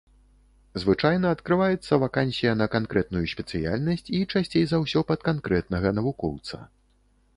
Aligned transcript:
Звычайна 0.83 1.27
адкрываецца 1.35 1.99
вакансія 2.05 2.53
на 2.61 2.67
канкрэтную 2.75 3.23
спецыяльнасць, 3.35 4.07
і 4.21 4.25
часцей 4.33 4.63
за 4.73 4.77
ўсё 4.85 4.99
пад 5.13 5.19
канкрэтнага 5.31 5.87
навукоўца. 5.99 6.57